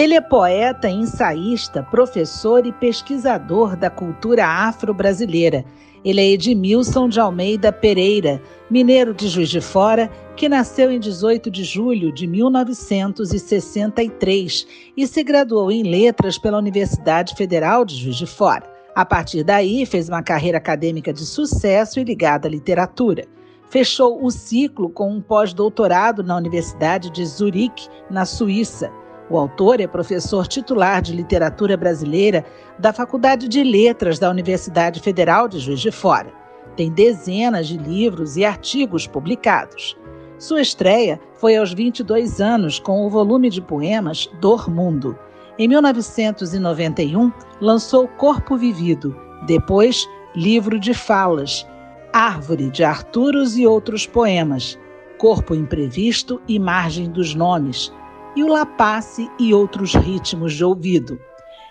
[0.00, 5.62] Ele é poeta, ensaísta, professor e pesquisador da cultura afro-brasileira.
[6.02, 8.40] Ele é Edmilson de Almeida Pereira,
[8.70, 14.66] mineiro de Juiz de Fora, que nasceu em 18 de julho de 1963
[14.96, 18.66] e se graduou em Letras pela Universidade Federal de Juiz de Fora.
[18.94, 23.26] A partir daí, fez uma carreira acadêmica de sucesso e ligada à literatura.
[23.68, 28.90] Fechou o ciclo com um pós-doutorado na Universidade de Zurique, na Suíça.
[29.30, 32.44] O autor é professor titular de literatura brasileira
[32.76, 36.32] da Faculdade de Letras da Universidade Federal de Juiz de Fora.
[36.76, 39.96] Tem dezenas de livros e artigos publicados.
[40.36, 45.16] Sua estreia foi aos 22 anos com o volume de poemas Dor Mundo.
[45.56, 49.16] Em 1991, lançou Corpo Vivido,
[49.46, 51.64] depois Livro de Falas,
[52.12, 54.76] Árvore de Arturos e outros poemas,
[55.18, 57.92] Corpo Imprevisto e Margem dos Nomes,
[58.36, 61.20] e o Lapace e outros ritmos de ouvido.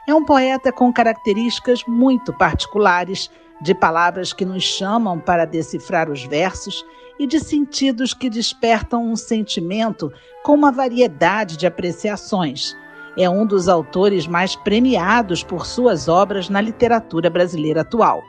[0.07, 3.29] É um poeta com características muito particulares,
[3.61, 6.85] de palavras que nos chamam para decifrar os versos
[7.19, 10.11] e de sentidos que despertam um sentimento
[10.43, 12.75] com uma variedade de apreciações.
[13.17, 18.23] É um dos autores mais premiados por suas obras na literatura brasileira atual.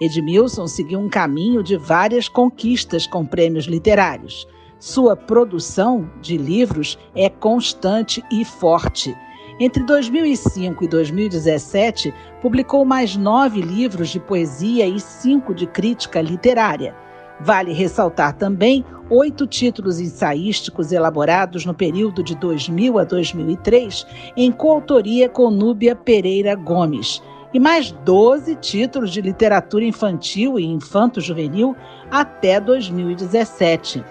[0.00, 4.46] Edmilson seguiu um caminho de várias conquistas com prêmios literários.
[4.78, 9.16] Sua produção de livros é constante e forte.
[9.58, 16.94] Entre 2005 e 2017, publicou mais nove livros de poesia e cinco de crítica literária.
[17.40, 25.28] Vale ressaltar também oito títulos ensaísticos elaborados no período de 2000 a 2003, em coautoria
[25.28, 31.76] com Núbia Pereira Gomes, e mais 12 títulos de literatura infantil e infanto-juvenil
[32.10, 34.02] até 2017.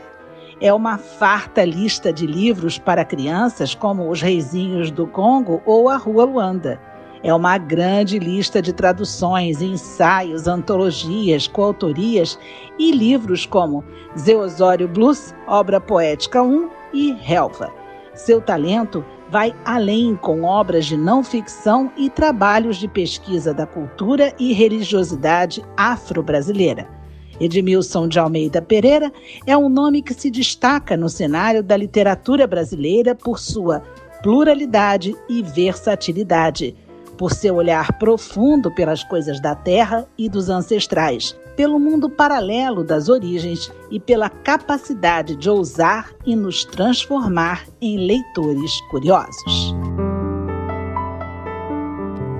[0.63, 5.97] É uma farta lista de livros para crianças, como Os Reizinhos do Congo ou A
[5.97, 6.79] Rua Luanda.
[7.21, 12.39] É uma grande lista de traduções, ensaios, antologias, coautorias
[12.79, 13.83] e livros como
[14.17, 17.69] Zé Osório Blues, Obra Poética 1 e Helva.
[18.13, 24.33] Seu talento vai além com obras de não ficção e trabalhos de pesquisa da cultura
[24.39, 27.02] e religiosidade afro-brasileira.
[27.39, 29.11] Edmilson de Almeida Pereira
[29.45, 33.81] é um nome que se destaca no cenário da literatura brasileira por sua
[34.21, 36.75] pluralidade e versatilidade
[37.17, 43.09] por seu olhar profundo pelas coisas da terra e dos ancestrais, pelo mundo paralelo das
[43.09, 49.75] origens e pela capacidade de ousar e nos transformar em leitores curiosos.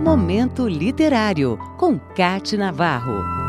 [0.04, 3.43] Momento Literário, com Cate Navarro.